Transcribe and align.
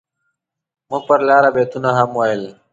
موږ 0.89 1.01
پر 1.07 1.19
لاره 1.29 1.49
بيتونه 1.55 1.89
هم 1.97 2.09
ويل. 2.19 2.43